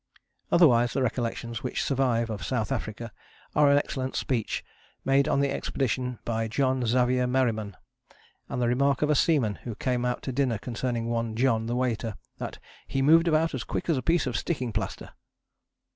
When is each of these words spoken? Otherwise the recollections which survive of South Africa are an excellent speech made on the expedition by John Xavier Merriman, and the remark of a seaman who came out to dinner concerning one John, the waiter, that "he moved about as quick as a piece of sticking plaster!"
Otherwise 0.51 0.93
the 0.93 1.01
recollections 1.03 1.61
which 1.61 1.83
survive 1.83 2.31
of 2.31 2.43
South 2.43 2.71
Africa 2.71 3.11
are 3.55 3.69
an 3.69 3.77
excellent 3.77 4.15
speech 4.15 4.65
made 5.05 5.27
on 5.27 5.41
the 5.41 5.51
expedition 5.51 6.17
by 6.25 6.47
John 6.47 6.83
Xavier 6.83 7.27
Merriman, 7.27 7.77
and 8.49 8.59
the 8.59 8.67
remark 8.67 9.03
of 9.03 9.11
a 9.11 9.15
seaman 9.15 9.59
who 9.61 9.75
came 9.75 10.03
out 10.03 10.23
to 10.23 10.31
dinner 10.31 10.57
concerning 10.57 11.05
one 11.05 11.35
John, 11.35 11.67
the 11.67 11.75
waiter, 11.75 12.17
that 12.39 12.57
"he 12.87 13.03
moved 13.03 13.27
about 13.27 13.53
as 13.53 13.63
quick 13.63 13.89
as 13.89 13.97
a 13.97 14.01
piece 14.01 14.25
of 14.25 14.35
sticking 14.35 14.73
plaster!" 14.73 15.11